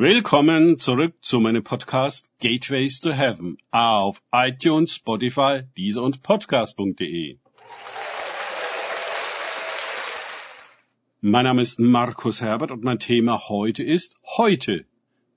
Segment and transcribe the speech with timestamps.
[0.00, 7.38] Willkommen zurück zu meinem Podcast Gateways to Heaven auf iTunes, Spotify, Deezer und Podcast.de.
[11.20, 14.84] Mein Name ist Markus Herbert und mein Thema heute ist heute,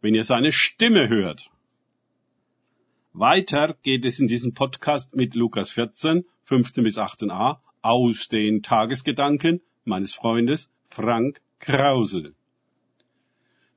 [0.01, 1.49] wenn ihr seine Stimme hört.
[3.13, 9.62] Weiter geht es in diesem Podcast mit Lukas 14, 15 bis 18a aus den Tagesgedanken
[9.85, 12.35] meines Freundes Frank Krause.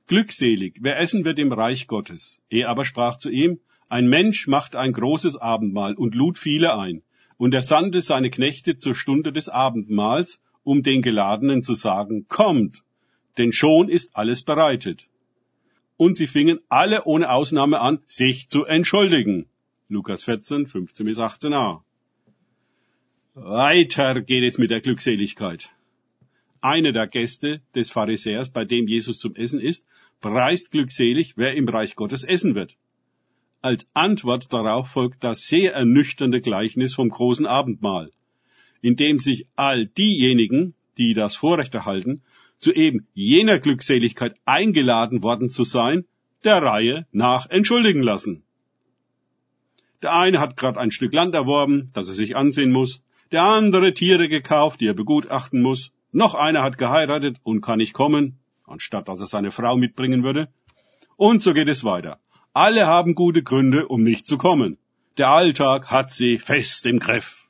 [0.07, 2.43] Glückselig, wer essen wird im Reich Gottes.
[2.49, 3.59] Er aber sprach zu ihm,
[3.89, 7.01] ein Mensch macht ein großes Abendmahl und lud viele ein.
[7.37, 12.83] Und er sandte seine Knechte zur Stunde des Abendmahls, um den Geladenen zu sagen, kommt,
[13.37, 15.07] denn schon ist alles bereitet.
[15.97, 19.47] Und sie fingen alle ohne Ausnahme an, sich zu entschuldigen.
[19.89, 21.81] Lukas 14, 15 bis 18a.
[23.33, 25.74] Weiter geht es mit der Glückseligkeit.
[26.65, 29.85] Einer der Gäste des Pharisäers, bei dem Jesus zum Essen ist,
[30.19, 32.75] preist glückselig, wer im Reich Gottes essen wird.
[33.61, 38.11] Als Antwort darauf folgt das sehr ernüchternde Gleichnis vom großen Abendmahl
[38.85, 42.21] in dem sich all diejenigen, die das Vorrecht erhalten,
[42.59, 46.05] zu eben jener Glückseligkeit eingeladen worden zu sein,
[46.43, 48.43] der Reihe nach entschuldigen lassen.
[50.03, 53.91] Der eine hat gerade ein Stück Land erworben, das er sich ansehen muss, der andere
[53.95, 59.07] Tiere gekauft, die er begutachten muss, noch einer hat geheiratet und kann nicht kommen, anstatt
[59.07, 60.49] dass er seine Frau mitbringen würde,
[61.17, 62.19] und so geht es weiter.
[62.53, 64.77] Alle haben gute Gründe, um nicht zu kommen.
[65.17, 67.45] Der Alltag hat sie fest im Griff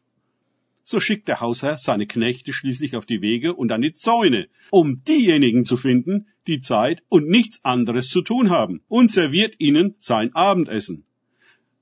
[0.86, 5.04] so schickt der Hausherr seine Knechte schließlich auf die Wege und an die Zäune, um
[5.04, 10.34] diejenigen zu finden, die Zeit und nichts anderes zu tun haben, und serviert ihnen sein
[10.36, 11.06] Abendessen.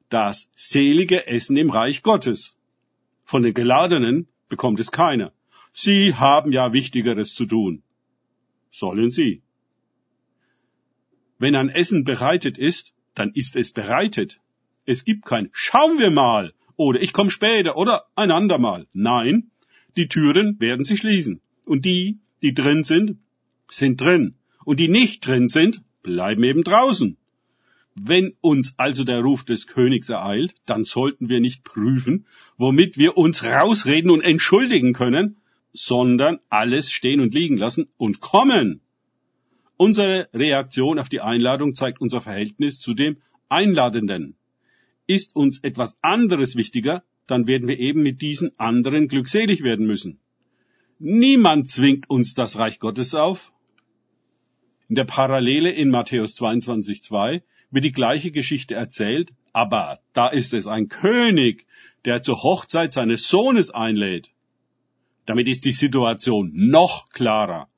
[0.08, 2.56] Das selige Essen im Reich Gottes.
[3.26, 5.34] Von den Geladenen bekommt es keiner.
[5.74, 7.82] Sie haben ja Wichtigeres zu tun.
[8.72, 9.42] Sollen sie.
[11.40, 14.40] Wenn ein Essen bereitet ist, dann ist es bereitet.
[14.86, 18.88] Es gibt kein Schauen wir mal oder ich komme später oder ein andermal.
[18.94, 19.52] Nein,
[19.98, 21.42] die Türen werden sich schließen.
[21.66, 23.17] Und die, die drin sind,
[23.70, 24.36] sind drin.
[24.66, 27.17] Und die nicht drin sind, bleiben eben draußen.
[27.95, 32.26] Wenn uns also der Ruf des Königs ereilt, dann sollten wir nicht prüfen,
[32.58, 35.38] womit wir uns rausreden und entschuldigen können,
[35.73, 38.82] sondern alles stehen und liegen lassen und kommen.
[39.76, 43.17] Unsere Reaktion auf die Einladung zeigt unser Verhältnis zu dem
[43.50, 44.36] Einladenden.
[45.08, 50.20] Ist uns etwas anderes wichtiger, dann werden wir eben mit diesen anderen glückselig werden müssen.
[51.00, 53.52] Niemand zwingt uns das Reich Gottes auf.
[54.88, 57.42] In der Parallele in Matthäus 22,2
[57.72, 61.66] wird die gleiche Geschichte erzählt, aber da ist es ein König,
[62.06, 64.32] der zur Hochzeit seines Sohnes einlädt.
[65.26, 67.70] Damit ist die Situation noch klarer.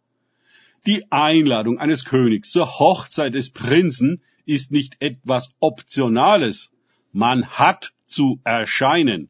[0.86, 6.72] Die Einladung eines Königs zur Hochzeit des Prinzen ist nicht etwas Optionales,
[7.12, 9.30] man hat zu erscheinen.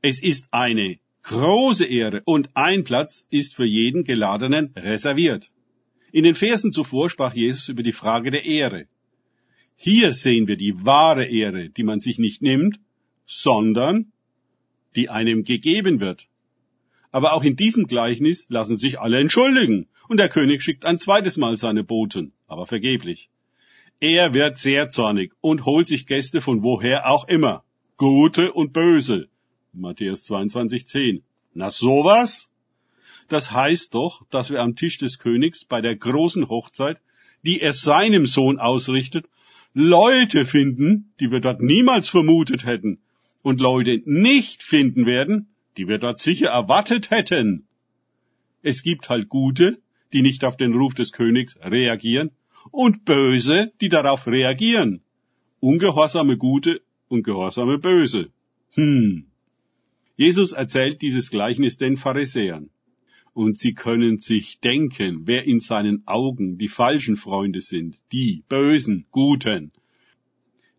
[0.00, 5.50] Es ist eine große Ehre und ein Platz ist für jeden Geladenen reserviert.
[6.12, 8.86] In den Versen zuvor sprach Jesus über die Frage der Ehre.
[9.76, 12.78] Hier sehen wir die wahre Ehre, die man sich nicht nimmt,
[13.26, 14.12] sondern
[14.96, 16.28] die einem gegeben wird.
[17.10, 21.36] Aber auch in diesem Gleichnis lassen sich alle entschuldigen, und der König schickt ein zweites
[21.36, 23.30] Mal seine Boten, aber vergeblich.
[24.00, 27.64] Er wird sehr zornig und holt sich Gäste von woher auch immer.
[27.96, 29.28] Gute und böse.
[29.72, 31.22] Matthäus 22,10.
[31.54, 32.50] Na sowas?
[33.28, 37.00] Das heißt doch, dass wir am Tisch des Königs bei der großen Hochzeit,
[37.44, 39.26] die er seinem Sohn ausrichtet,
[39.72, 43.00] Leute finden, die wir dort niemals vermutet hätten,
[43.44, 47.68] und Leute nicht finden werden, die wir dort sicher erwartet hätten.
[48.62, 49.78] Es gibt halt Gute,
[50.14, 52.30] die nicht auf den Ruf des Königs reagieren,
[52.70, 55.02] und Böse, die darauf reagieren.
[55.60, 58.30] Ungehorsame Gute und Gehorsame Böse.
[58.72, 59.26] Hm.
[60.16, 62.70] Jesus erzählt dieses Gleichnis den Pharisäern.
[63.34, 69.04] Und sie können sich denken, wer in seinen Augen die falschen Freunde sind, die bösen,
[69.10, 69.70] guten,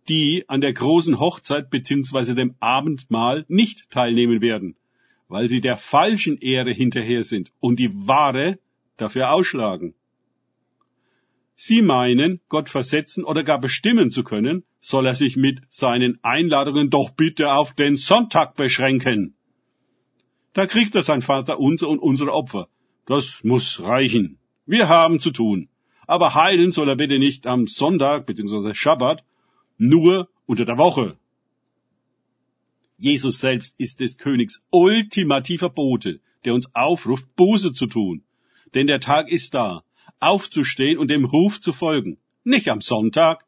[0.07, 2.33] die an der großen Hochzeit bzw.
[2.33, 4.75] dem Abendmahl nicht teilnehmen werden,
[5.27, 8.59] weil sie der falschen Ehre hinterher sind und die wahre
[8.97, 9.95] dafür ausschlagen.
[11.57, 16.89] Sie meinen, Gott versetzen oder gar bestimmen zu können, soll er sich mit seinen Einladungen
[16.89, 19.35] doch bitte auf den Sonntag beschränken.
[20.53, 22.67] Da kriegt er sein Vater unser und unsere Opfer.
[23.05, 24.37] Das muss reichen.
[24.65, 25.69] Wir haben zu tun.
[26.07, 28.73] Aber heilen soll er bitte nicht am Sonntag bzw.
[28.73, 29.23] Schabbat,
[29.77, 31.17] nur unter der Woche.
[32.97, 38.23] Jesus selbst ist des Königs ultimativer Bote, der uns aufruft, Buße zu tun.
[38.73, 39.83] Denn der Tag ist da,
[40.19, 42.17] aufzustehen und dem Ruf zu folgen.
[42.43, 43.45] Nicht am Sonntag,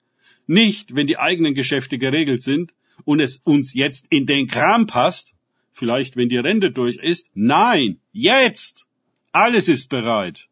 [0.48, 2.74] nicht wenn die eigenen Geschäfte geregelt sind
[3.06, 5.34] und es uns jetzt in den Kram passt,
[5.72, 7.30] vielleicht wenn die Rente durch ist.
[7.34, 8.86] Nein, jetzt!
[9.32, 10.50] Alles ist bereit.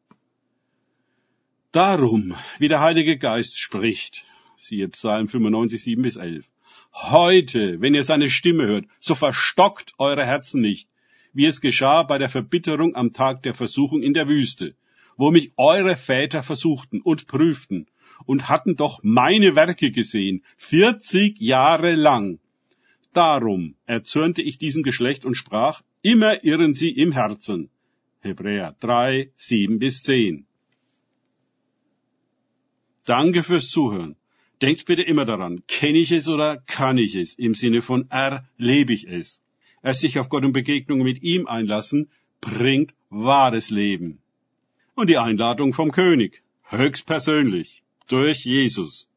[1.71, 4.25] Darum, wie der Heilige Geist spricht,
[4.65, 6.49] siehe Psalm 95, 7 bis 11.
[6.91, 10.89] Heute, wenn ihr seine Stimme hört, so verstockt eure Herzen nicht,
[11.33, 14.75] wie es geschah bei der Verbitterung am Tag der Versuchung in der Wüste,
[15.17, 17.85] wo mich eure Väter versuchten und prüften
[18.25, 22.39] und hatten doch meine Werke gesehen, vierzig Jahre lang.
[23.13, 27.69] Darum erzürnte ich diesem Geschlecht und sprach, immer irren sie im Herzen.
[28.21, 30.47] Hebräer 3, 7 bis 10.
[33.05, 34.15] Danke fürs Zuhören.
[34.61, 37.33] Denkt bitte immer daran, kenne ich es oder kann ich es?
[37.33, 39.41] Im Sinne von erlebe ich es.
[39.83, 42.09] Erst sich auf Gott und Begegnungen mit ihm einlassen,
[42.41, 44.19] bringt wahres Leben.
[44.95, 49.09] Und die Einladung vom König, höchstpersönlich, durch Jesus.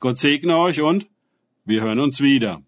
[0.00, 1.06] Gott segne euch und
[1.64, 2.62] wir hören uns wieder.